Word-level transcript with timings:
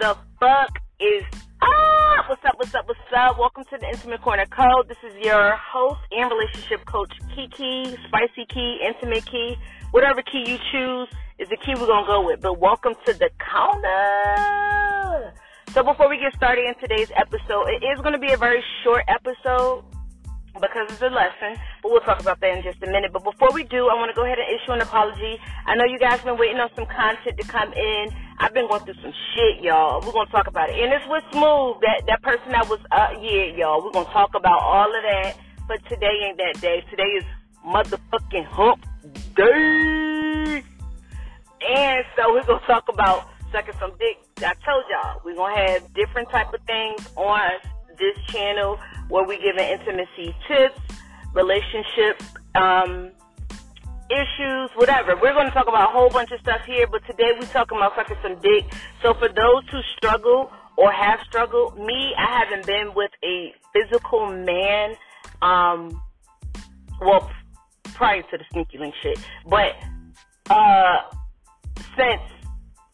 the 0.00 0.16
fuck 0.40 0.70
is 0.98 1.24
up? 1.60 2.26
What's 2.26 2.42
up, 2.46 2.54
what's 2.56 2.74
up, 2.74 2.88
what's 2.88 3.00
up? 3.14 3.38
Welcome 3.38 3.64
to 3.64 3.76
the 3.76 3.86
Intimate 3.86 4.22
Corner 4.22 4.46
Code. 4.46 4.88
This 4.88 4.96
is 5.04 5.14
your 5.22 5.54
host 5.56 6.00
and 6.10 6.30
relationship 6.30 6.86
coach, 6.86 7.12
Keke, 7.36 7.98
Spicy 8.08 8.46
Key, 8.48 8.80
Intimate 8.82 9.26
Key. 9.26 9.58
Whatever 9.90 10.22
key 10.22 10.38
you 10.46 10.56
choose 10.72 11.08
is 11.38 11.50
the 11.50 11.58
key 11.58 11.74
we're 11.78 11.84
to 12.04 12.06
go 12.06 12.24
with. 12.24 12.40
But 12.40 12.58
welcome 12.58 12.94
to 13.04 13.12
the 13.12 13.28
corner. 13.44 15.34
So 15.72 15.82
before 15.82 16.08
we 16.08 16.16
get 16.16 16.32
started 16.34 16.64
in 16.64 16.76
today's 16.80 17.12
episode, 17.14 17.68
it 17.68 17.84
is 17.84 18.00
to 18.14 18.18
be 18.18 18.32
a 18.32 18.38
very 18.38 18.64
short 18.82 19.04
episode 19.06 19.84
because 20.54 20.90
it's 20.90 21.02
a 21.02 21.08
lesson, 21.08 21.60
but 21.82 21.92
we'll 21.92 22.00
talk 22.00 22.20
about 22.20 22.40
that 22.40 22.56
in 22.56 22.62
just 22.62 22.82
a 22.82 22.86
minute. 22.86 23.12
But 23.12 23.24
before 23.24 23.50
we 23.52 23.64
do, 23.64 23.88
I 23.88 23.94
want 23.94 24.10
to 24.10 24.14
go 24.14 24.24
ahead 24.24 24.38
and 24.38 24.48
issue 24.48 24.72
an 24.72 24.80
apology. 24.80 25.38
I 25.66 25.74
know 25.76 25.84
you 25.84 25.98
guys 25.98 26.20
been 26.22 26.38
waiting 26.38 26.58
on 26.58 26.70
some 26.74 26.86
content 26.86 27.38
to 27.38 27.46
come 27.46 27.72
in. 27.72 28.10
I've 28.38 28.54
been 28.54 28.66
going 28.68 28.82
through 28.84 28.98
some 29.02 29.14
shit, 29.34 29.62
y'all. 29.62 30.00
We're 30.00 30.12
gonna 30.12 30.30
talk 30.30 30.46
about 30.46 30.70
it, 30.70 30.76
and 30.80 30.92
it's 30.92 31.06
with 31.08 31.24
Smooth, 31.30 31.80
that 31.82 32.02
that 32.08 32.22
person 32.22 32.50
that 32.50 32.68
was 32.68 32.80
uh 32.90 33.14
yeah, 33.20 33.54
y'all. 33.54 33.84
We're 33.84 33.92
gonna 33.92 34.10
talk 34.10 34.34
about 34.34 34.60
all 34.60 34.88
of 34.88 35.02
that. 35.02 35.36
But 35.68 35.78
today 35.88 36.26
ain't 36.26 36.38
that 36.38 36.60
day. 36.60 36.82
Today 36.90 37.20
is 37.20 37.24
motherfucking 37.64 38.44
hump 38.46 38.84
day, 39.36 40.64
and 41.68 42.04
so 42.16 42.32
we're 42.32 42.44
gonna 42.44 42.66
talk 42.66 42.88
about 42.88 43.28
sucking 43.52 43.74
some 43.78 43.92
dick. 43.98 44.18
I 44.38 44.54
told 44.64 44.84
y'all 44.90 45.20
we're 45.24 45.36
gonna 45.36 45.54
have 45.54 45.92
different 45.94 46.30
type 46.30 46.52
of 46.54 46.60
things 46.66 47.06
on 47.16 47.50
this 48.00 48.16
channel 48.26 48.78
where 49.08 49.24
we 49.24 49.36
give 49.36 49.56
intimacy 49.56 50.34
tips, 50.48 50.80
relationship 51.34 52.22
um, 52.54 53.10
issues, 54.10 54.70
whatever. 54.74 55.14
We're 55.14 55.34
going 55.34 55.46
to 55.46 55.52
talk 55.52 55.68
about 55.68 55.90
a 55.90 55.92
whole 55.92 56.10
bunch 56.10 56.30
of 56.32 56.40
stuff 56.40 56.62
here, 56.66 56.86
but 56.86 57.04
today 57.06 57.32
we're 57.38 57.46
talking 57.46 57.78
about 57.78 57.94
sucking 57.94 58.16
some 58.22 58.40
dick. 58.40 58.64
So 59.02 59.14
for 59.14 59.28
those 59.28 59.62
who 59.70 59.80
struggle 59.96 60.50
or 60.76 60.90
have 60.90 61.20
struggled, 61.28 61.78
me, 61.78 62.14
I 62.18 62.38
haven't 62.40 62.66
been 62.66 62.92
with 62.94 63.10
a 63.22 63.54
physical 63.72 64.26
man, 64.26 64.96
um, 65.42 66.02
well, 67.00 67.30
prior 67.94 68.22
to 68.22 68.38
the 68.38 68.44
sneaky 68.52 68.78
link 68.78 68.94
shit, 69.02 69.18
but 69.46 69.76
uh, 70.48 71.02
since 71.96 72.22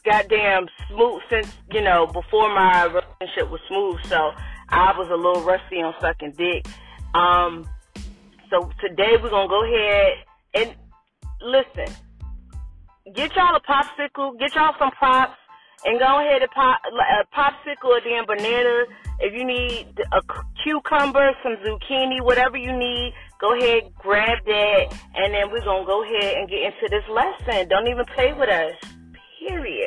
goddamn 0.04 0.66
smooth, 0.88 1.22
since 1.30 1.56
you 1.72 1.80
know 1.80 2.06
before 2.06 2.48
my 2.54 2.84
relationship 2.84 3.50
was 3.50 3.60
smooth, 3.68 3.98
so 4.06 4.32
I 4.68 4.92
was 4.98 5.08
a 5.10 5.16
little 5.16 5.42
rusty 5.42 5.82
on 5.82 5.94
sucking 6.00 6.32
dick. 6.36 6.66
Um, 7.14 7.68
so 8.50 8.70
today 8.80 9.16
we're 9.22 9.30
gonna 9.30 9.48
go 9.48 9.64
ahead 9.64 10.12
and 10.54 10.74
listen. 11.40 11.94
Get 13.14 13.34
y'all 13.36 13.56
a 13.56 13.60
popsicle. 13.60 14.38
Get 14.38 14.54
y'all 14.54 14.74
some 14.78 14.90
pops, 14.98 15.38
and 15.84 15.98
go 15.98 16.20
ahead 16.20 16.42
and 16.42 16.50
pop 16.50 16.80
a 16.84 17.36
popsicle 17.36 17.90
or 17.90 18.00
damn 18.00 18.26
banana. 18.26 18.84
If 19.20 19.32
you 19.34 19.44
need 19.44 19.86
a 20.12 20.20
cucumber, 20.62 21.30
some 21.42 21.56
zucchini, 21.64 22.20
whatever 22.20 22.56
you 22.56 22.76
need, 22.76 23.14
go 23.40 23.56
ahead 23.56 23.94
grab 23.98 24.38
that, 24.44 25.00
and 25.14 25.32
then 25.32 25.50
we're 25.50 25.64
gonna 25.64 25.86
go 25.86 26.02
ahead 26.02 26.36
and 26.36 26.48
get 26.48 26.62
into 26.62 26.88
this 26.90 27.04
lesson. 27.08 27.68
Don't 27.68 27.88
even 27.88 28.04
play 28.14 28.32
with 28.32 28.48
us. 28.48 28.74
Period. 29.48 29.85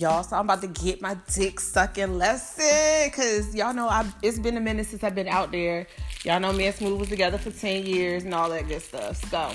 Y'all. 0.00 0.22
So 0.22 0.36
I'm 0.36 0.46
about 0.46 0.62
to 0.62 0.68
get 0.68 1.02
my 1.02 1.16
dick 1.32 1.60
sucking 1.60 2.16
lesson. 2.16 3.10
Cause 3.10 3.54
y'all 3.54 3.74
know 3.74 3.88
I 3.88 4.10
it's 4.22 4.38
been 4.38 4.56
a 4.56 4.60
minute 4.60 4.86
since 4.86 5.04
I've 5.04 5.14
been 5.14 5.28
out 5.28 5.52
there. 5.52 5.86
Y'all 6.24 6.40
know 6.40 6.52
me 6.52 6.66
and 6.66 6.74
Smooth 6.74 6.98
was 6.98 7.08
together 7.08 7.38
for 7.38 7.50
10 7.50 7.84
years 7.84 8.24
and 8.24 8.34
all 8.34 8.48
that 8.50 8.66
good 8.66 8.82
stuff. 8.82 9.22
So 9.30 9.52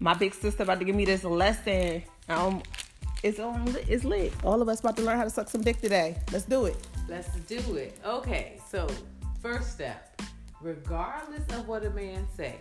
my 0.00 0.14
big 0.14 0.34
sister 0.34 0.64
about 0.64 0.80
to 0.80 0.84
give 0.84 0.96
me 0.96 1.04
this 1.04 1.24
lesson. 1.24 2.02
Um 2.28 2.62
it's 3.22 3.38
on 3.38 3.76
it's 3.88 4.04
lit. 4.04 4.32
All 4.44 4.60
of 4.60 4.68
us 4.68 4.80
about 4.80 4.96
to 4.96 5.02
learn 5.02 5.16
how 5.16 5.24
to 5.24 5.30
suck 5.30 5.48
some 5.48 5.62
dick 5.62 5.80
today. 5.80 6.16
Let's 6.32 6.44
do 6.44 6.66
it. 6.66 6.76
Let's 7.08 7.34
do 7.40 7.76
it. 7.76 7.98
Okay, 8.04 8.58
so 8.68 8.88
first 9.40 9.72
step, 9.72 10.20
regardless 10.60 11.46
of 11.56 11.68
what 11.68 11.84
a 11.84 11.90
man 11.90 12.26
say, 12.36 12.56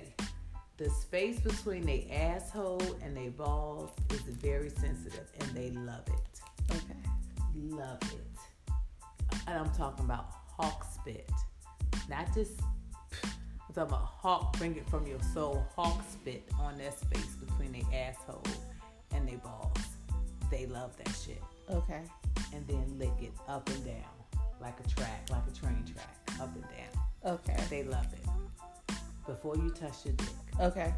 the 0.78 0.90
space 0.90 1.40
between 1.40 1.85
their 1.85 2.02
asshole 2.12 2.81
and 3.03 3.16
their 3.16 3.31
balls 3.31 3.91
is 4.12 4.22
very 4.22 4.69
sensitive 4.69 5.31
and 5.40 5.50
they 5.52 5.72
love 5.72 6.03
it. 6.08 6.41
Okay. 6.72 7.00
Love 7.56 8.00
it. 8.04 9.32
And 9.48 9.58
I'm 9.58 9.72
talking 9.72 10.06
about 10.06 10.28
hawk 10.48 10.86
spit. 10.94 11.30
Not 12.09 12.34
just 12.34 12.62
I'm 13.72 13.76
talking 13.76 13.94
about 13.94 14.06
hawk, 14.06 14.58
bring 14.58 14.76
it 14.76 14.90
from 14.90 15.08
your 15.08 15.20
soul, 15.34 15.66
hawk 15.76 16.04
spit 16.12 16.44
on 16.59 16.78
that 16.80 17.00
space 17.00 17.36
between 17.40 17.72
their 17.72 18.08
asshole 18.08 18.44
and 19.16 19.28
their 19.28 19.38
balls. 19.38 19.78
They 20.50 20.66
love 20.66 20.96
that 20.98 21.16
shit. 21.26 21.42
Okay. 21.70 22.02
And 22.54 22.68
then 22.68 23.00
lick 23.00 23.14
it 23.22 23.32
up 23.48 23.70
and 23.70 23.86
down. 23.86 23.96
Like 24.59 24.78
a 24.86 24.90
track, 24.90 25.30
like 25.32 25.44
a 25.50 25.58
train 25.58 25.86
track. 25.94 26.42
Up 26.42 26.53
and 26.53 26.64
down. 26.64 27.34
Okay. 27.34 27.64
They 27.70 27.84
love 27.84 28.08
it. 28.12 28.96
Before 29.26 29.56
you 29.56 29.70
touch 29.70 30.06
your 30.06 30.16
dick. 30.16 30.28
Okay. 30.59 30.94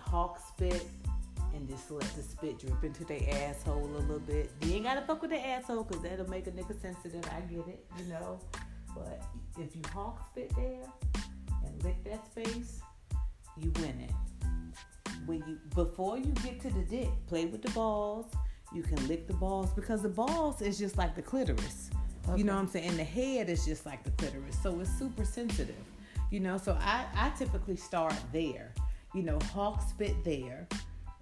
Hawk 0.00 0.40
spit 0.48 0.84
and 1.54 1.68
just 1.68 1.90
let 1.90 2.08
the 2.14 2.22
spit 2.22 2.58
drip 2.58 2.82
into 2.84 3.04
their 3.04 3.22
asshole 3.30 3.84
a 3.84 3.98
little 3.98 4.18
bit. 4.18 4.50
You 4.62 4.74
ain't 4.74 4.84
gotta 4.84 5.02
fuck 5.02 5.22
with 5.22 5.30
the 5.30 5.46
asshole 5.46 5.84
because 5.84 6.02
that'll 6.02 6.28
make 6.28 6.46
a 6.46 6.50
nigga 6.50 6.80
sensitive. 6.80 7.24
I 7.30 7.40
get 7.40 7.66
it, 7.68 7.84
you 7.98 8.04
know. 8.06 8.38
But 8.94 9.22
if 9.58 9.74
you 9.74 9.82
hawk 9.92 10.28
spit 10.30 10.52
there 10.56 10.82
and 11.64 11.84
lick 11.84 12.02
that 12.04 12.26
space, 12.26 12.80
you 13.56 13.72
win 13.76 14.08
it. 14.08 14.12
When 15.26 15.38
you 15.46 15.58
before 15.74 16.18
you 16.18 16.32
get 16.42 16.60
to 16.62 16.70
the 16.70 16.82
dick, 16.82 17.08
play 17.26 17.46
with 17.46 17.62
the 17.62 17.70
balls. 17.70 18.26
You 18.74 18.82
can 18.82 19.06
lick 19.06 19.26
the 19.26 19.34
balls 19.34 19.70
because 19.74 20.02
the 20.02 20.08
balls 20.08 20.62
is 20.62 20.78
just 20.78 20.96
like 20.96 21.14
the 21.14 21.22
clitoris. 21.22 21.90
Okay. 22.28 22.38
You 22.38 22.44
know 22.44 22.54
what 22.54 22.60
I'm 22.60 22.68
saying? 22.68 22.88
And 22.88 22.98
the 22.98 23.04
head 23.04 23.50
is 23.50 23.66
just 23.66 23.84
like 23.84 24.02
the 24.04 24.10
clitoris. 24.12 24.56
So 24.62 24.80
it's 24.80 24.90
super 24.98 25.24
sensitive. 25.24 25.74
You 26.30 26.40
know, 26.40 26.56
so 26.56 26.78
I, 26.80 27.04
I 27.14 27.30
typically 27.30 27.76
start 27.76 28.14
there. 28.32 28.72
You 29.14 29.22
know, 29.22 29.38
hawk 29.52 29.82
spit 29.86 30.24
there 30.24 30.66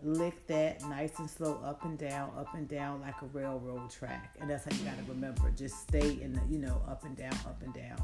lick 0.04 0.46
that 0.46 0.82
nice 0.88 1.18
and 1.18 1.28
slow 1.28 1.60
up 1.64 1.84
and 1.84 1.98
down, 1.98 2.32
up 2.38 2.54
and 2.54 2.68
down 2.68 3.00
like 3.00 3.20
a 3.22 3.26
railroad 3.26 3.90
track. 3.90 4.36
And 4.40 4.48
that's 4.48 4.64
how 4.64 4.70
you 4.76 4.84
gotta 4.84 5.02
remember. 5.08 5.50
Just 5.50 5.82
stay 5.82 6.18
in 6.20 6.32
the, 6.32 6.40
you 6.48 6.58
know, 6.58 6.82
up 6.88 7.04
and 7.04 7.16
down, 7.16 7.34
up 7.46 7.62
and 7.62 7.74
down. 7.74 8.00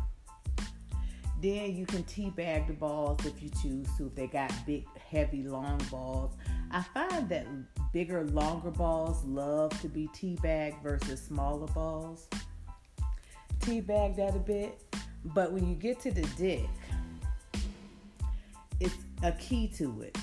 Then 1.42 1.76
you 1.76 1.84
can 1.84 2.02
teabag 2.04 2.66
the 2.66 2.72
balls 2.72 3.24
if 3.26 3.42
you 3.42 3.50
choose 3.62 3.86
to. 3.98 4.06
If 4.06 4.14
they 4.14 4.26
got 4.26 4.52
big, 4.66 4.86
heavy, 5.10 5.42
long 5.42 5.80
balls. 5.90 6.32
I 6.70 6.82
find 6.82 7.28
that 7.28 7.46
bigger, 7.92 8.24
longer 8.24 8.70
balls 8.70 9.22
love 9.24 9.78
to 9.82 9.88
be 9.88 10.08
teabagged 10.08 10.82
versus 10.82 11.20
smaller 11.20 11.66
balls. 11.68 12.26
Teabag 13.60 14.16
that 14.16 14.34
a 14.34 14.38
bit. 14.38 14.82
But 15.24 15.52
when 15.52 15.68
you 15.68 15.74
get 15.74 16.00
to 16.00 16.10
the 16.10 16.22
dick, 16.38 16.68
it's 18.80 18.94
a 19.22 19.32
key 19.32 19.68
to 19.76 20.02
it 20.02 20.16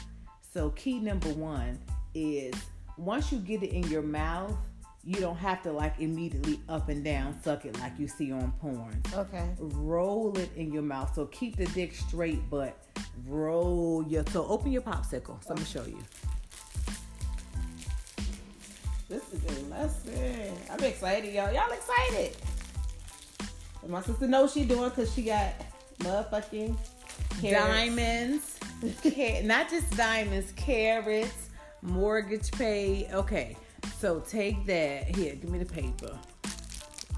so, 0.54 0.70
key 0.70 1.00
number 1.00 1.30
one 1.30 1.80
is 2.14 2.54
once 2.98 3.32
you 3.32 3.40
get 3.40 3.64
it 3.64 3.72
in 3.72 3.82
your 3.90 4.04
mouth, 4.04 4.56
you 5.04 5.16
don't 5.16 5.38
have 5.38 5.64
to 5.64 5.72
like 5.72 5.96
immediately 6.00 6.60
up 6.70 6.90
and 6.90 7.04
down 7.04 7.36
suck 7.42 7.66
it 7.66 7.78
like 7.80 7.94
you 7.98 8.08
see 8.08 8.32
on 8.32 8.52
porn. 8.62 9.02
Okay. 9.16 9.50
Roll 9.60 10.38
it 10.38 10.52
in 10.56 10.72
your 10.72 10.84
mouth. 10.84 11.14
So 11.16 11.26
keep 11.26 11.58
the 11.58 11.66
dick 11.66 11.96
straight, 11.96 12.40
but 12.52 12.78
roll 13.26 14.06
your. 14.08 14.24
So 14.28 14.46
open 14.46 14.72
your 14.72 14.84
popsicle. 14.84 15.44
So 15.44 15.50
I'm 15.50 15.56
gonna 15.56 15.66
show 15.66 15.86
you. 15.86 15.98
This 19.10 19.24
is 19.34 19.44
a 19.44 19.70
lesson. 19.70 20.54
I'm 20.72 20.84
excited, 20.84 21.34
y'all. 21.34 21.52
Y'all 21.52 21.72
excited? 21.72 22.38
My 23.88 24.02
sister 24.04 24.28
knows 24.28 24.54
she 24.54 24.66
doing 24.66 24.90
because 24.90 25.14
she 25.14 25.24
got 25.24 25.54
motherfucking 26.00 26.78
diamonds 27.42 28.54
not 29.44 29.70
just 29.70 29.96
diamonds, 29.96 30.52
carats, 30.56 31.50
mortgage 31.82 32.52
pay. 32.52 33.08
Okay, 33.14 33.56
so 33.98 34.20
take 34.20 34.66
that. 34.66 35.16
Here, 35.16 35.36
give 35.36 35.50
me 35.50 35.60
the 35.60 35.66
paper. 35.66 36.18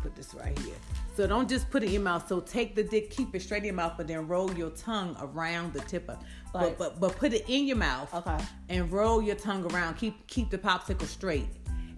Put 0.02 0.16
this 0.16 0.34
right 0.36 0.58
here. 0.60 0.76
So 1.16 1.26
don't 1.26 1.50
just 1.50 1.70
put 1.72 1.82
it 1.82 1.88
in 1.88 1.94
your 1.94 2.02
mouth. 2.02 2.28
So 2.28 2.42
take 2.42 2.76
the 2.76 2.84
dick, 2.84 3.10
keep 3.10 3.34
it 3.34 3.42
straight 3.42 3.60
in 3.60 3.66
your 3.66 3.74
mouth, 3.74 3.94
but 3.98 4.08
then 4.08 4.28
roll 4.28 4.54
your 4.54 4.70
tongue 4.72 5.16
around 5.20 5.74
the 5.74 5.80
tip 5.82 6.10
of. 6.10 6.18
But 6.54 6.78
but 6.78 7.00
but 7.00 7.16
put 7.18 7.34
it 7.34 7.46
in 7.48 7.66
your 7.66 7.78
mouth. 7.78 8.14
Okay. 8.14 8.38
And 8.70 8.92
roll 8.92 9.22
your 9.22 9.36
tongue 9.36 9.72
around. 9.74 9.96
Keep 9.96 10.28
keep 10.28 10.50
the 10.50 10.58
popsicle 10.58 11.08
straight, 11.08 11.48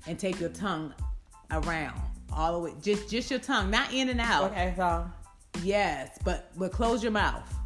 and 0.07 0.17
take 0.17 0.39
your 0.39 0.49
tongue 0.49 0.93
around 1.51 1.99
all 2.31 2.53
the 2.53 2.59
way. 2.59 2.75
Just 2.81 3.09
just 3.09 3.29
your 3.29 3.39
tongue, 3.39 3.69
not 3.69 3.93
in 3.93 4.09
and 4.09 4.21
out. 4.21 4.51
Okay. 4.51 4.73
So. 4.77 5.09
Yes, 5.63 6.17
but 6.23 6.51
but 6.55 6.71
close 6.71 7.01
your 7.01 7.11
mouth 7.11 7.56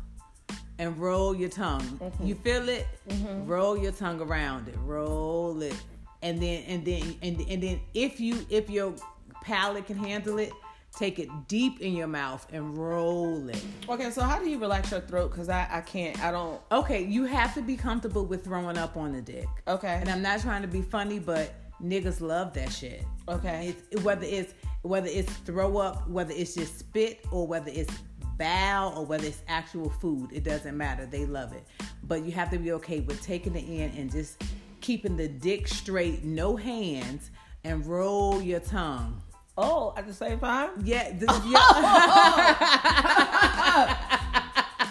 and 0.82 0.98
roll 0.98 1.36
your 1.36 1.48
tongue. 1.48 1.84
Mm-hmm. 1.84 2.26
You 2.26 2.34
feel 2.34 2.68
it? 2.68 2.88
Mm-hmm. 3.08 3.46
Roll 3.46 3.78
your 3.78 3.92
tongue 3.92 4.20
around 4.20 4.68
it. 4.68 4.76
Roll 4.84 5.62
it. 5.62 5.76
And 6.24 6.42
then 6.42 6.64
and 6.68 6.84
then 6.84 7.16
and, 7.22 7.40
and 7.40 7.62
then 7.64 7.80
if 7.94 8.20
you 8.20 8.44
if 8.50 8.68
your 8.68 8.96
palate 9.44 9.86
can 9.86 9.98
handle 9.98 10.40
it, 10.40 10.52
take 10.98 11.20
it 11.20 11.30
deep 11.48 11.82
in 11.82 11.96
your 11.96 12.08
mouth 12.08 12.48
and 12.52 12.76
roll 12.76 13.48
it. 13.48 13.64
Okay, 13.88 14.10
so 14.10 14.24
how 14.24 14.40
do 14.40 14.50
you 14.50 14.58
relax 14.58 14.90
your 14.90 15.02
throat? 15.02 15.30
Because 15.30 15.50
I, 15.50 15.68
I 15.72 15.82
can't, 15.82 16.20
I 16.24 16.32
don't. 16.32 16.60
Okay, 16.72 17.04
you 17.04 17.26
have 17.26 17.54
to 17.54 17.62
be 17.62 17.78
comfortable 17.78 18.26
with 18.26 18.44
throwing 18.44 18.78
up 18.78 18.98
on 18.98 19.14
the 19.14 19.22
dick. 19.22 19.48
Okay. 19.68 20.00
And 20.02 20.10
I'm 20.10 20.24
not 20.24 20.42
trying 20.42 20.64
to 20.64 20.68
be 20.68 20.82
funny, 20.82 21.20
but 21.20 21.54
niggas 21.82 22.22
love 22.22 22.54
that 22.54 22.72
shit. 22.72 23.04
Okay. 23.30 23.76
It's, 23.92 24.04
whether 24.04 24.26
it's 24.26 24.54
whether 24.82 25.08
it's 25.08 25.32
throw 25.32 25.78
up, 25.78 26.10
whether 26.10 26.34
it's 26.36 26.56
just 26.56 26.80
spit, 26.80 27.24
or 27.32 27.46
whether 27.46 27.70
it's 27.72 27.94
bowel, 28.42 28.98
or 28.98 29.06
whether 29.06 29.28
it's 29.28 29.44
actual 29.48 29.90
food, 29.90 30.32
it 30.34 30.44
doesn't 30.44 30.76
matter. 30.76 31.06
They 31.06 31.26
love 31.26 31.54
it. 31.54 31.64
But 32.04 32.24
you 32.24 32.32
have 32.32 32.50
to 32.50 32.58
be 32.58 32.72
okay 32.74 33.02
with 33.02 33.22
taking 33.22 33.56
it 33.56 33.66
in 33.66 33.96
and 33.96 34.12
just 34.12 34.44
keeping 34.82 35.16
the 35.16 35.28
dick 35.28 35.68
straight, 35.68 36.24
no 36.24 36.56
hands, 36.56 37.30
and 37.64 37.86
roll 37.86 38.42
your 38.42 38.60
tongue. 38.60 39.22
Oh, 39.60 39.94
at 39.96 40.08
the 40.08 40.14
same 40.14 40.40
time? 40.40 40.72
Yeah. 40.84 41.04
th- 41.10 41.30
yeah. 41.46 41.60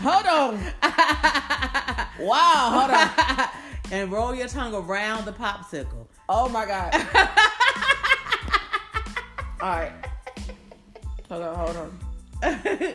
Hold 0.00 0.26
on. 0.26 0.60
wow, 2.20 2.70
hold 2.70 2.90
on. 2.92 3.48
and 3.90 4.12
roll 4.12 4.32
your 4.32 4.46
tongue 4.46 4.74
around 4.74 5.24
the 5.24 5.32
popsicle. 5.32 6.06
Oh 6.28 6.48
my 6.48 6.66
God. 6.66 6.94
All 9.60 9.70
right. 9.70 9.92
Hold 11.28 11.42
on, 11.42 11.56
hold 11.56 11.76
on. 11.76 12.94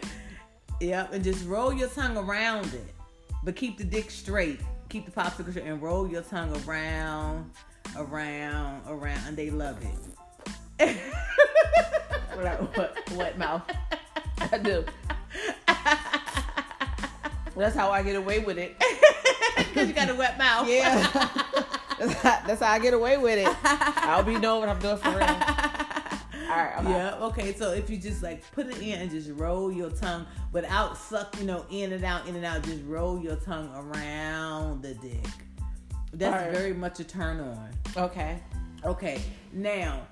Yep, 0.80 1.14
and 1.14 1.24
just 1.24 1.46
roll 1.46 1.74
your 1.74 1.90
tongue 1.90 2.18
around 2.18 2.74
it, 2.74 2.94
but 3.44 3.56
keep 3.56 3.78
the 3.78 3.84
dick 3.84 4.12
straight. 4.12 4.60
Keep 4.90 5.06
the 5.06 5.12
popsicle 5.12 5.50
straight 5.52 5.66
and 5.66 5.82
roll 5.82 6.08
your 6.08 6.22
tongue 6.22 6.56
around, 6.68 7.52
around, 7.98 8.82
around, 8.88 9.22
and 9.28 9.36
they 9.38 9.50
love 9.50 9.78
it. 10.80 10.98
What, 12.36 12.78
what, 12.78 13.12
wet 13.14 13.38
mouth. 13.38 13.62
I 14.52 14.58
do. 14.58 14.84
That's 17.56 17.76
how 17.76 17.92
I 17.92 18.04
get 18.04 18.18
away 18.18 18.40
with 18.40 18.58
it. 18.58 18.76
Because 19.56 19.88
you 19.90 19.94
got 19.94 20.10
a 20.10 20.16
wet 20.16 20.38
mouth. 20.38 20.70
Yeah. 20.70 21.02
that's, 22.00 22.14
how, 22.14 22.42
that's 22.48 22.62
how 22.62 22.72
I 22.72 22.80
get 22.80 22.94
away 22.94 23.18
with 23.18 23.38
it. 23.38 23.54
I'll 23.64 24.24
be 24.24 24.38
knowing 24.38 24.62
what 24.62 24.70
I'm 24.70 24.80
doing 24.80 24.98
for 24.98 25.10
real. 25.10 25.72
Right. 26.58 26.74
I'm 26.78 26.88
out. 26.88 26.92
Yeah. 26.92 27.26
Okay. 27.26 27.54
So 27.54 27.72
if 27.72 27.90
you 27.90 27.98
just 27.98 28.24
like 28.24 28.50
put 28.52 28.68
it 28.68 28.82
in 28.82 29.00
and 29.00 29.12
just 29.12 29.30
roll 29.32 29.72
your 29.72 29.90
tongue 29.90 30.26
without 30.52 30.98
suck, 30.98 31.38
you 31.40 31.46
know, 31.46 31.66
in 31.70 31.94
and 31.94 32.04
out, 32.04 32.28
in 32.28 32.36
and 32.36 32.46
out, 32.46 32.64
just 32.64 32.84
roll 32.86 33.20
your 33.20 33.36
tongue 33.38 33.72
around 33.76 34.82
the 34.82 34.94
dick. 34.96 35.28
That's 36.14 36.34
Alright. 36.34 36.58
very 36.58 36.74
much 36.74 37.00
a 37.00 37.04
turn 37.04 37.40
on. 37.40 37.70
Okay. 37.98 38.40
Okay, 38.86 39.20
now 39.52 40.06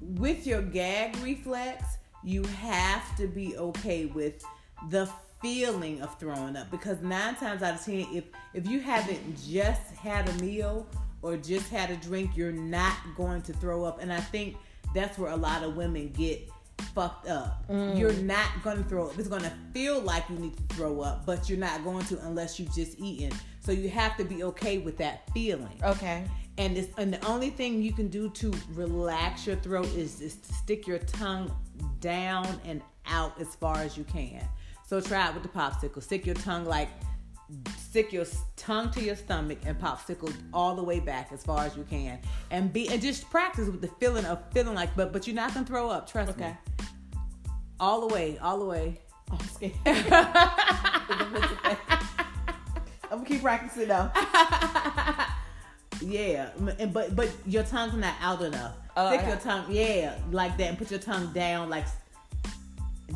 with 0.00 0.46
your 0.46 0.62
gag 0.62 1.16
reflex, 1.18 1.98
you 2.22 2.44
have 2.44 3.16
to 3.16 3.26
be 3.26 3.56
okay 3.56 4.06
with 4.06 4.44
the 4.90 5.10
feeling 5.40 6.00
of 6.02 6.16
throwing 6.20 6.56
up 6.56 6.70
because 6.70 7.02
nine 7.02 7.34
times 7.34 7.62
out 7.62 7.74
of 7.74 7.84
ten, 7.84 8.06
if 8.12 8.24
if 8.54 8.68
you 8.68 8.78
haven't 8.78 9.36
just 9.44 9.92
had 9.96 10.28
a 10.28 10.32
meal 10.34 10.86
or 11.20 11.36
just 11.36 11.68
had 11.68 11.90
a 11.90 11.96
drink, 11.96 12.36
you're 12.36 12.52
not 12.52 12.96
going 13.16 13.42
to 13.42 13.52
throw 13.52 13.84
up. 13.84 14.00
And 14.00 14.12
I 14.12 14.20
think 14.20 14.56
that's 14.94 15.18
where 15.18 15.30
a 15.30 15.36
lot 15.36 15.62
of 15.62 15.76
women 15.76 16.08
get 16.08 16.48
fucked 16.94 17.28
up. 17.28 17.68
Mm. 17.68 17.98
You're 17.98 18.12
not 18.12 18.48
to 18.78 18.84
throw 18.84 19.08
up. 19.08 19.18
It's 19.18 19.28
to 19.42 19.52
feel 19.72 20.00
like 20.00 20.24
you 20.28 20.36
need 20.36 20.56
to 20.56 20.74
throw 20.74 21.00
up, 21.00 21.24
but 21.26 21.48
you're 21.48 21.58
not 21.58 21.82
going 21.84 22.04
to 22.06 22.18
unless 22.26 22.58
you've 22.58 22.74
just 22.74 22.98
eaten. 22.98 23.32
So 23.60 23.72
you 23.72 23.88
have 23.90 24.16
to 24.16 24.24
be 24.24 24.42
okay 24.44 24.78
with 24.78 24.98
that 24.98 25.30
feeling 25.32 25.78
Okay. 25.84 26.24
and 26.58 26.76
this 26.76 26.88
and 26.98 27.12
the 27.12 27.24
only 27.26 27.50
thing 27.50 27.80
you 27.80 27.92
can 27.92 28.08
do 28.08 28.28
to 28.30 28.52
relax 28.74 29.46
your 29.46 29.56
throat 29.56 29.86
is 29.94 30.18
just 30.18 30.44
to 30.44 30.52
stick 30.54 30.86
your 30.86 30.98
tongue 30.98 31.54
down 32.00 32.60
and 32.64 32.82
out 33.06 33.40
as 33.40 33.54
far 33.54 33.76
as 33.78 33.96
you 33.96 34.04
can. 34.04 34.42
So 34.86 35.00
try 35.00 35.28
it 35.28 35.34
with 35.34 35.42
the 35.44 35.48
popsicle. 35.48 36.02
Stick 36.02 36.26
your 36.26 36.34
tongue 36.34 36.64
like 36.64 36.88
stick 37.92 38.10
your 38.10 38.24
tongue 38.56 38.90
to 38.90 39.02
your 39.02 39.14
stomach 39.14 39.58
and 39.66 39.78
popsicle 39.78 40.34
all 40.54 40.74
the 40.74 40.82
way 40.82 40.98
back 40.98 41.30
as 41.30 41.44
far 41.44 41.66
as 41.66 41.76
you 41.76 41.84
can. 41.90 42.18
And 42.50 42.72
be 42.72 42.88
and 42.88 43.02
just 43.02 43.28
practice 43.30 43.68
with 43.68 43.82
the 43.82 43.88
feeling 44.00 44.24
of 44.24 44.38
feeling 44.50 44.74
like 44.74 44.96
but 44.96 45.12
but 45.12 45.26
you're 45.26 45.36
not 45.36 45.52
gonna 45.52 45.66
throw 45.66 45.90
up, 45.90 46.10
trust 46.10 46.38
me. 46.38 46.44
Okay. 46.46 46.56
me. 46.78 46.86
All 47.78 48.08
the 48.08 48.14
way, 48.14 48.38
all 48.38 48.58
the 48.58 48.64
way. 48.64 48.98
Oh, 49.30 49.38
I'm 49.38 49.48
scared. 49.48 49.74
I'm 53.10 53.18
gonna 53.18 53.26
keep 53.26 53.42
practicing 53.42 53.88
though. 53.88 54.10
Yeah, 56.04 56.50
and 56.80 56.92
but 56.92 57.14
but 57.14 57.30
your 57.46 57.62
tongue's 57.62 57.94
not 57.94 58.14
out 58.20 58.42
enough. 58.42 58.74
Oh, 58.96 59.12
Stick 59.12 59.24
I 59.24 59.28
your 59.28 59.36
tongue, 59.36 59.66
yeah, 59.68 60.18
like 60.32 60.56
that, 60.56 60.70
and 60.70 60.76
put 60.76 60.90
your 60.90 60.98
tongue 60.98 61.32
down, 61.32 61.70
like 61.70 61.84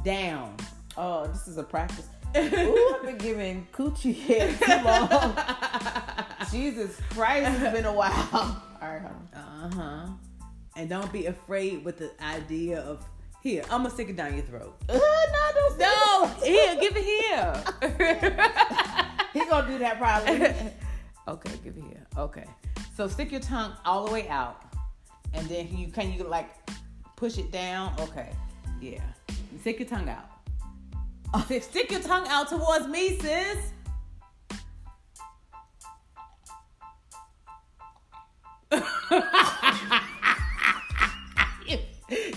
down. 0.04 0.54
Oh, 0.96 1.26
this 1.26 1.48
is 1.48 1.58
a 1.58 1.64
practice. 1.64 2.06
Ooh, 2.36 2.94
I've 2.96 3.02
been 3.06 3.18
giving 3.18 3.66
coochie 3.72 4.14
head 4.14 4.58
too 4.58 4.84
long. 4.84 5.36
Jesus 6.50 7.00
Christ, 7.10 7.60
it's 7.60 7.72
been 7.72 7.84
a 7.86 7.92
while. 7.92 8.12
All 8.82 8.88
right. 8.88 9.02
Uh 9.34 9.70
huh. 9.74 10.06
And 10.76 10.88
don't 10.90 11.10
be 11.12 11.26
afraid 11.26 11.84
with 11.84 11.98
the 11.98 12.10
idea 12.22 12.80
of 12.80 13.04
here. 13.42 13.62
I'm 13.64 13.82
gonna 13.82 13.90
stick 13.90 14.08
it 14.10 14.16
down 14.16 14.34
your 14.34 14.44
throat. 14.44 14.76
Uh, 14.88 14.92
no, 14.98 15.00
don't 15.54 15.78
No, 15.78 16.26
here, 16.44 16.76
give 16.80 16.92
it 16.96 17.04
here. 17.04 17.62
He 19.32 19.44
gonna 19.48 19.66
do 19.66 19.78
that 19.78 19.98
probably. 19.98 20.54
okay, 21.28 21.50
give 21.64 21.76
it 21.76 21.84
here. 21.84 22.06
Okay. 22.18 22.44
So 22.96 23.08
stick 23.08 23.30
your 23.30 23.40
tongue 23.40 23.72
all 23.84 24.06
the 24.06 24.12
way 24.12 24.28
out, 24.28 24.62
and 25.34 25.46
then 25.48 25.74
you 25.76 25.88
can 25.88 26.12
you 26.12 26.24
like 26.24 26.50
push 27.16 27.38
it 27.38 27.50
down. 27.50 27.94
Okay. 28.00 28.30
Yeah. 28.80 29.00
Stick 29.60 29.78
your 29.80 29.88
tongue 29.88 30.08
out. 30.08 30.35
Stick- 31.44 31.62
Stick 31.62 31.90
your 31.90 32.00
tongue 32.00 32.26
out 32.28 32.48
towards 32.48 32.86
me, 32.88 33.18
sis. 33.18 33.58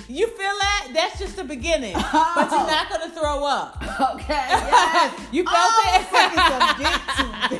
You 0.08 0.26
feel 0.26 0.36
that? 0.38 0.88
That's 0.96 1.20
just 1.20 1.36
the 1.36 1.44
beginning. 1.44 1.94
But 1.94 2.50
you're 2.50 2.66
not 2.66 2.90
gonna 2.90 3.12
throw 3.12 3.44
up. 3.46 3.78
okay. 4.16 4.48
Yes. 4.50 5.14
You 5.32 5.44
felt 5.44 5.56
Oh, 5.58 5.94
it? 5.94 6.08
sucking 6.10 6.40
some 6.50 6.78
dick 6.80 7.58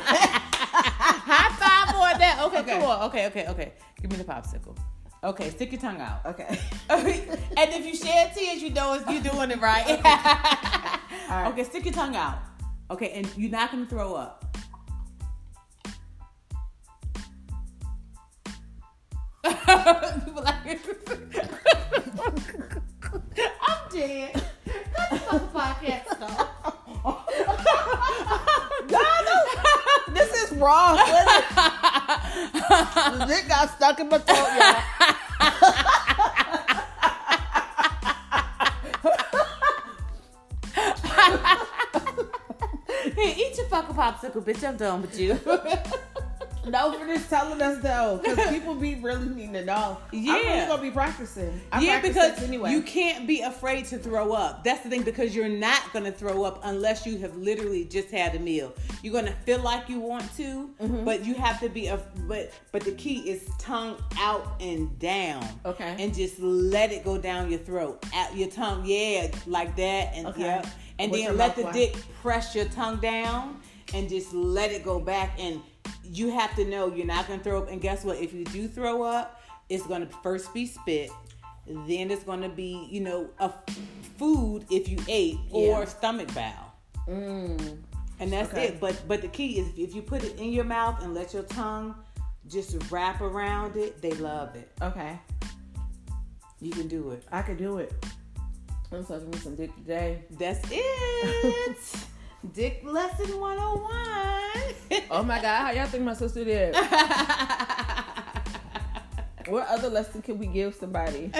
High 1.30 1.50
five 1.54 1.94
on 1.94 2.18
that. 2.18 2.40
Okay, 2.46 2.58
Okay. 2.58 2.72
come 2.80 2.82
on. 2.90 3.02
Okay, 3.04 3.26
okay, 3.26 3.46
okay. 3.46 3.72
Give 4.02 4.10
me 4.10 4.16
the 4.16 4.24
popsicle. 4.24 4.76
Okay, 5.22 5.50
stick 5.50 5.70
your 5.70 5.80
tongue 5.80 6.00
out. 6.00 6.26
Okay. 6.26 6.58
and 6.88 7.70
if 7.72 7.86
you 7.86 7.94
shed 7.94 8.34
tears, 8.34 8.60
you 8.60 8.70
know 8.70 8.94
you're 9.08 9.22
doing 9.22 9.52
it 9.52 9.60
right. 9.60 9.86
All 11.30 11.42
right. 11.42 11.52
Okay, 11.52 11.62
stick 11.62 11.84
your 11.84 11.94
tongue 11.94 12.16
out. 12.16 12.38
Okay, 12.90 13.10
and 13.12 13.30
you're 13.36 13.52
not 13.52 13.70
gonna 13.70 13.86
throw 13.86 14.14
up. 14.14 14.44
I'm 19.44 19.62
dead. 23.92 24.32
Cut 24.92 25.10
the 25.10 25.18
fucking 25.18 25.48
podcast 25.48 26.20
off. 26.20 27.26
God, 28.88 29.24
no. 29.24 30.14
This 30.14 30.34
is 30.42 30.52
wrong. 30.58 30.96
the 33.18 33.24
dick 33.28 33.46
got 33.48 33.70
stuck 33.70 34.00
in 34.00 34.08
my 34.08 34.18
throat, 34.18 34.48
y'all. 34.58 34.82
Your 43.80 43.94
fucking 43.94 44.30
popsicle, 44.30 44.42
bitch. 44.44 44.66
I'm 44.66 44.76
done 44.76 45.02
with 45.02 45.18
you. 45.18 45.38
No, 46.68 46.92
for 46.92 47.06
this 47.06 47.26
telling 47.26 47.62
us 47.62 47.82
though, 47.82 48.20
because 48.22 48.50
people 48.50 48.74
be 48.74 48.96
really 48.96 49.26
needing 49.30 49.54
to 49.54 49.64
know. 49.64 49.96
I'm 50.12 50.18
Yeah. 50.22 50.34
really 50.34 50.66
gonna 50.66 50.82
be 50.82 50.90
practicing. 50.90 51.58
I 51.72 51.80
yeah, 51.80 52.00
practice 52.00 52.12
because 52.14 52.42
anyway. 52.42 52.70
you 52.72 52.82
can't 52.82 53.26
be 53.26 53.40
afraid 53.40 53.86
to 53.86 53.96
throw 53.98 54.32
up. 54.34 54.62
That's 54.62 54.82
the 54.82 54.90
thing 54.90 55.02
because 55.02 55.34
you're 55.34 55.48
not 55.48 55.80
gonna 55.94 56.12
throw 56.12 56.44
up 56.44 56.60
unless 56.64 57.06
you 57.06 57.16
have 57.20 57.34
literally 57.34 57.86
just 57.86 58.10
had 58.10 58.34
a 58.34 58.38
meal. 58.38 58.74
You're 59.02 59.14
gonna 59.14 59.34
feel 59.46 59.60
like 59.62 59.88
you 59.88 60.00
want 60.00 60.24
to, 60.36 60.68
Mm-hmm. 60.82 61.04
but 61.06 61.24
you 61.24 61.32
have 61.34 61.60
to 61.60 61.70
be 61.70 61.86
a. 61.86 61.96
But 62.28 62.52
but 62.72 62.82
the 62.84 62.92
key 62.92 63.20
is 63.30 63.48
tongue 63.58 63.96
out 64.18 64.46
and 64.60 64.96
down. 64.98 65.42
Okay. 65.64 65.96
And 65.98 66.14
just 66.14 66.38
let 66.40 66.92
it 66.92 67.04
go 67.04 67.16
down 67.16 67.50
your 67.50 67.60
throat, 67.60 68.04
out 68.14 68.36
your 68.36 68.50
tongue. 68.50 68.82
Yeah, 68.84 69.28
like 69.46 69.74
that, 69.76 70.12
and 70.14 70.26
Okay. 70.26 70.42
yeah, 70.42 70.62
and 70.98 71.10
What's 71.10 71.24
then 71.24 71.36
let 71.38 71.56
the 71.56 71.62
like? 71.62 71.72
dick 71.72 71.96
press 72.20 72.54
your 72.54 72.66
tongue 72.66 72.98
down, 73.00 73.60
and 73.94 74.08
just 74.08 74.32
let 74.32 74.70
it 74.72 74.84
go 74.84 74.98
back 75.00 75.38
and. 75.38 75.60
You 76.12 76.30
have 76.30 76.56
to 76.56 76.64
know 76.64 76.92
you're 76.92 77.06
not 77.06 77.28
gonna 77.28 77.42
throw 77.42 77.62
up, 77.62 77.70
and 77.70 77.80
guess 77.80 78.04
what? 78.04 78.16
If 78.18 78.32
you 78.32 78.44
do 78.46 78.66
throw 78.66 79.02
up, 79.04 79.40
it's 79.68 79.86
gonna 79.86 80.08
first 80.24 80.52
be 80.52 80.66
spit, 80.66 81.08
then 81.66 82.10
it's 82.10 82.24
gonna 82.24 82.48
be 82.48 82.88
you 82.90 83.00
know 83.00 83.30
a 83.38 83.52
food 84.18 84.64
if 84.70 84.88
you 84.88 84.98
ate 85.06 85.38
or 85.52 85.80
Yeah. 85.80 85.84
stomach 85.84 86.34
bowel 86.34 86.72
Mm. 87.06 87.78
and 88.18 88.32
that's 88.32 88.52
Okay. 88.52 88.68
it 88.68 88.80
but 88.80 89.00
but 89.06 89.22
the 89.22 89.28
key 89.28 89.60
is 89.60 89.68
if 89.76 89.94
you 89.94 90.02
put 90.02 90.24
it 90.24 90.38
in 90.40 90.52
your 90.52 90.64
mouth 90.64 91.00
and 91.02 91.14
let 91.14 91.32
your 91.32 91.44
tongue 91.44 91.94
just 92.48 92.76
wrap 92.90 93.20
around 93.20 93.76
it 93.76 94.02
they 94.02 94.12
love 94.14 94.56
it 94.56 94.70
Okay, 94.82 95.16
you 96.60 96.72
can 96.72 96.88
do 96.88 97.10
it 97.12 97.24
I 97.30 97.42
can 97.42 97.56
do 97.56 97.78
it. 97.78 97.92
I'm 98.92 99.04
sucking 99.04 99.30
me 99.30 99.38
some 99.38 99.54
dick 99.54 99.74
today. 99.76 100.24
That's 100.32 100.60
it. 100.72 101.76
Dick 102.54 102.80
lesson 102.84 103.38
101. 103.38 105.02
Oh 105.10 105.22
my 105.22 105.42
god, 105.42 105.66
how 105.66 105.72
y'all 105.72 105.86
think 105.86 106.04
my 106.04 106.14
sister 106.14 106.42
did? 106.42 106.74
what 109.46 109.68
other 109.68 109.90
lesson 109.90 110.22
can 110.22 110.38
we 110.38 110.46
give 110.46 110.74
somebody? 110.74 111.30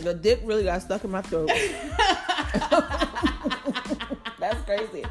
The 0.00 0.14
dick 0.14 0.40
really 0.44 0.64
got 0.64 0.82
stuck 0.82 1.04
in 1.04 1.10
my 1.10 1.22
throat. 1.22 1.48
That's 4.38 4.62
crazy. 4.64 5.04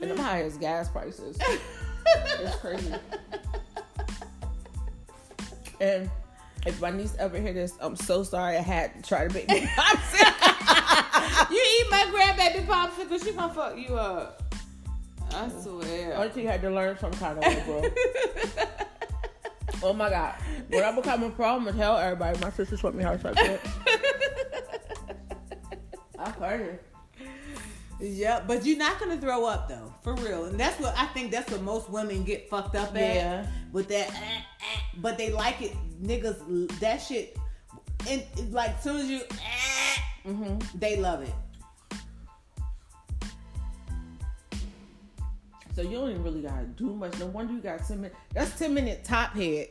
And 0.00 0.10
the 0.10 0.22
highest 0.22 0.58
gas 0.58 0.88
prices. 0.88 1.38
It's 2.40 2.56
crazy. 2.56 2.92
And 5.80 6.10
if 6.66 6.80
my 6.80 6.90
niece 6.90 7.14
ever 7.18 7.38
hear 7.38 7.52
this, 7.52 7.74
I'm 7.80 7.96
so 7.96 8.22
sorry 8.22 8.56
I 8.56 8.62
had 8.62 8.94
to 8.94 9.08
try 9.08 9.26
to 9.26 9.34
make 9.34 9.48
me 9.48 9.60
popsicle. 9.76 11.50
you 11.50 11.56
eat 11.58 11.86
my 11.90 12.04
grandbaby 12.12 12.66
popsicle, 12.66 13.22
she 13.24 13.32
gonna 13.32 13.52
fuck 13.52 13.78
you 13.78 13.96
up. 13.96 14.42
I 15.32 15.48
swear. 15.48 16.14
Auntie 16.16 16.44
had 16.44 16.62
to 16.62 16.70
learn 16.70 16.98
some 16.98 17.12
kind 17.12 17.38
of 17.38 17.44
way, 17.44 17.62
bro. 17.66 17.82
oh 19.82 19.92
my 19.92 20.08
god. 20.10 20.34
When 20.68 20.82
I 20.82 20.94
become 20.94 21.22
a 21.24 21.30
problem, 21.30 21.74
I 21.74 21.76
tell 21.76 21.96
everybody 21.98 22.38
my 22.40 22.50
sister 22.50 22.76
taught 22.76 22.94
me 22.94 23.04
to 23.04 23.18
suck 23.18 23.34
dick. 23.36 23.60
I 26.18 26.30
heard 26.30 26.60
it. 26.62 26.82
Yeah, 27.98 28.42
but 28.46 28.66
you're 28.66 28.78
not 28.78 29.00
gonna 29.00 29.18
throw 29.18 29.46
up 29.46 29.68
though, 29.68 29.92
for 30.02 30.14
real. 30.14 30.46
And 30.46 30.60
that's 30.60 30.78
what 30.80 30.94
I 30.98 31.06
think. 31.06 31.30
That's 31.30 31.50
what 31.50 31.62
most 31.62 31.88
women 31.88 32.24
get 32.24 32.48
fucked 32.50 32.76
up 32.76 32.94
at. 32.94 33.14
Yeah. 33.14 33.46
With 33.72 33.88
that, 33.88 34.10
eh, 34.10 34.14
eh, 34.14 34.80
but 34.98 35.16
they 35.16 35.32
like 35.32 35.62
it, 35.62 35.74
niggas. 36.02 36.78
That 36.80 36.98
shit, 36.98 37.36
and 38.08 38.22
like 38.52 38.80
soon 38.82 38.96
as 38.96 39.08
you, 39.10 39.20
eh, 39.20 40.00
Mm-hmm. 40.28 40.78
they 40.78 40.96
love 40.96 41.22
it. 41.22 41.32
So 45.74 45.82
you 45.82 45.90
don't 45.98 46.10
even 46.10 46.22
really 46.22 46.40
gotta 46.42 46.64
do 46.64 46.94
much. 46.94 47.18
No 47.18 47.26
wonder 47.26 47.52
you 47.52 47.60
got 47.60 47.86
ten 47.86 47.98
minutes. 48.00 48.16
That's 48.32 48.58
ten 48.58 48.72
minute 48.74 49.04
top 49.04 49.34
head. 49.34 49.68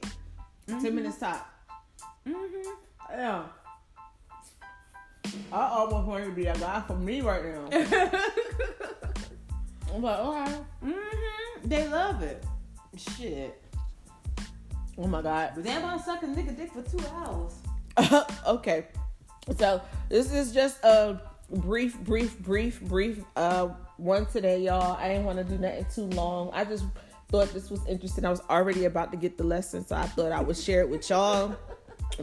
Ten 0.67 0.95
minutes 0.95 1.17
top. 1.17 1.49
Mm-hmm. 2.27 2.69
Yeah. 3.11 3.43
I 5.51 5.67
almost 5.69 6.07
want 6.07 6.23
to 6.25 6.31
be 6.31 6.45
a 6.45 6.55
guy 6.57 6.81
for 6.85 6.95
me 6.95 7.21
right 7.21 7.43
now. 7.43 7.67
I'm 9.93 10.01
like, 10.01 10.19
okay. 10.19 10.57
Mm-hmm. 10.85 11.67
They 11.67 11.87
love 11.87 12.21
it. 12.21 12.43
Shit. 12.95 13.61
Oh 14.97 15.07
my 15.07 15.21
god. 15.21 15.51
But 15.55 15.63
they 15.63 15.77
want 15.77 15.99
to 15.99 16.05
suck 16.05 16.23
a 16.23 16.27
nigga 16.27 16.55
dick 16.55 16.71
for 16.71 16.81
two 16.81 17.03
hours. 17.13 17.53
okay. 18.47 18.87
So 19.57 19.81
this 20.09 20.31
is 20.31 20.53
just 20.53 20.83
a 20.83 21.21
brief, 21.49 21.99
brief, 21.99 22.39
brief, 22.39 22.81
brief 22.81 23.23
uh 23.35 23.69
one 23.97 24.25
today, 24.25 24.61
y'all. 24.61 24.97
I 24.97 25.09
didn't 25.09 25.25
want 25.25 25.37
to 25.37 25.43
do 25.43 25.57
nothing 25.57 25.85
too 25.93 26.15
long. 26.15 26.49
I 26.53 26.65
just 26.65 26.85
thought 27.29 27.53
this 27.53 27.69
was 27.69 27.85
interesting. 27.87 28.25
I 28.25 28.29
was 28.29 28.41
already 28.49 28.85
about 28.85 29.11
to 29.11 29.17
get 29.17 29.37
the 29.37 29.43
lesson, 29.43 29.85
so 29.85 29.95
I 29.95 30.05
thought 30.05 30.31
I 30.31 30.41
would 30.41 30.57
share 30.57 30.81
it 30.81 30.89
with 30.89 31.09
y'all 31.09 31.55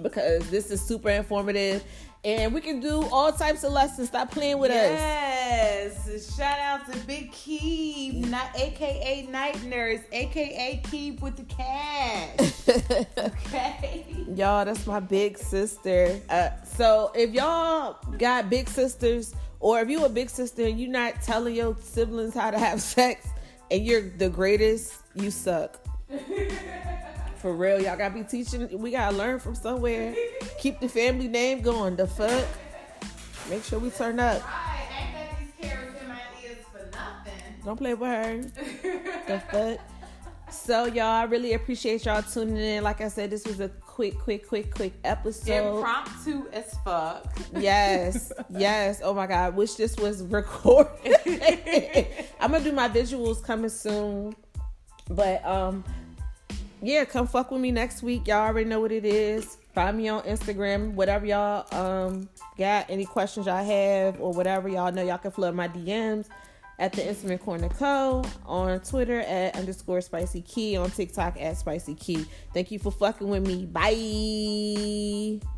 because 0.01 0.49
this 0.51 0.71
is 0.71 0.81
super 0.81 1.11
informative. 1.11 1.85
And 2.25 2.55
we 2.55 2.61
can 2.61 2.79
do 2.79 3.03
all 3.11 3.33
types 3.33 3.65
of 3.65 3.73
lessons. 3.73 4.09
Stop 4.09 4.31
playing 4.31 4.59
with 4.59 4.71
us. 4.71 4.77
Yes. 4.77 6.37
Shout 6.37 6.59
out 6.61 6.91
to 6.91 6.97
Big 7.01 7.33
Keeb, 7.33 8.29
not 8.29 8.57
AKA 8.57 9.27
Night 9.29 9.61
Nurse, 9.65 10.01
AKA 10.13 10.83
Keeb 10.85 11.21
with 11.21 11.37
the 11.37 11.43
cash. 11.45 12.52
Okay. 12.69 14.07
Y'all, 14.35 14.65
that's 14.65 14.87
my 14.87 15.01
big 15.01 15.37
sister. 15.39 16.21
Uh, 16.29 16.51
so 16.65 17.11
if 17.15 17.33
y'all 17.33 17.99
got 18.19 18.49
big 18.49 18.69
sisters, 18.69 19.35
or 19.61 19.81
if 19.81 19.89
you 19.91 20.05
a 20.05 20.09
big 20.09 20.31
sister 20.31 20.65
and 20.67 20.81
you're 20.81 20.91
not 20.91 21.21
telling 21.23 21.55
your 21.55 21.77
siblings 21.81 22.35
how 22.35 22.51
to 22.51 22.59
have 22.59 22.81
sex, 22.81 23.29
and 23.71 23.85
you're 23.85 24.11
the 24.19 24.29
greatest, 24.29 24.95
you 25.15 25.31
suck. 25.31 25.81
For 27.37 27.53
real, 27.53 27.81
y'all 27.83 27.97
gotta 27.97 28.15
be 28.15 28.23
teaching. 28.23 28.79
We 28.79 28.93
gotta 28.93 29.17
learn 29.17 29.41
from 29.41 29.55
somewhere. 29.55 30.15
Keep 30.59 30.81
the 30.81 30.89
family 30.89 31.27
name 31.29 31.61
going. 31.63 31.97
The 31.97 32.07
fuck. 32.07 32.47
Make 33.51 33.65
sure 33.65 33.81
we 33.81 33.91
turn 33.91 34.21
up. 34.21 34.43
Right, 34.45 34.89
ain't 34.97 35.15
got 35.31 35.39
these 35.41 35.71
carats 35.71 36.01
in 36.01 36.09
my 36.09 36.21
ears 36.45 36.59
for 36.71 36.89
nothing. 36.97 37.33
Don't 37.65 37.77
play 37.77 37.95
with 37.95 38.09
her. 38.09 38.41
the 39.27 39.41
fuck. 39.51 39.92
So 40.53 40.85
y'all, 40.85 41.05
I 41.07 41.25
really 41.25 41.55
appreciate 41.55 42.05
y'all 42.05 42.23
tuning 42.23 42.59
in. 42.59 42.85
Like 42.85 43.01
I 43.01 43.09
said, 43.09 43.31
this 43.31 43.47
was 43.47 43.61
a 43.61 43.69
quick, 43.69 44.19
quick, 44.19 44.47
quick, 44.47 44.75
quick 44.75 44.93
episode. 45.03 45.77
Impromptu 45.77 46.47
as 46.53 46.77
fuck. 46.85 47.27
Yes, 47.57 48.33
yes. 48.51 49.01
Oh 49.03 49.15
my 49.15 49.27
God, 49.27 49.57
wish 49.57 49.75
this 49.75 49.97
was 49.97 50.23
recorded. 50.23 51.17
I'm 52.41 52.53
gonna 52.53 52.63
do 52.63 52.73
my 52.73 52.89
visuals 52.89 53.43
coming 53.43 53.71
soon, 53.71 54.37
but 55.09 55.45
um, 55.45 55.85
yeah, 56.83 57.07
come 57.07 57.27
fuck 57.27 57.51
with 57.51 57.61
me 57.61 57.73
next 57.73 58.03
week. 58.03 58.29
Y'all 58.29 58.47
already 58.47 58.69
know 58.69 58.81
what 58.81 58.93
it 58.93 59.07
is. 59.07 59.57
Find 59.75 59.97
me 59.97 60.09
on 60.11 60.23
Instagram, 60.25 60.93
whatever 60.93 61.25
y'all 61.25 61.67
um 61.75 62.29
got. 62.59 62.91
Any 62.91 63.07
questions 63.07 63.47
y'all 63.47 63.65
have 63.65 64.21
or 64.21 64.33
whatever 64.33 64.69
y'all 64.69 64.93
know, 64.93 65.03
y'all 65.03 65.19
can 65.19 65.31
flood 65.31 65.55
my 65.55 65.69
DMs 65.69 66.27
at 66.83 66.93
the 66.93 67.09
Intimate 67.09 67.41
Corner 67.41 67.69
Co. 67.69 68.25
on 68.45 68.81
Twitter 68.81 69.21
at 69.21 69.55
underscore 69.55 70.01
Spicy 70.01 70.43
Key 70.43 70.77
on 70.77 70.91
TikTok 70.91 71.41
at 71.41 71.57
Spicy 71.57 71.95
Key. 71.95 72.27
Thank 72.53 72.73
you 72.73 72.81
for 72.81 72.91
fucking 72.91 73.29
with 73.29 73.47
me. 73.47 73.67
Bye. 73.67 75.52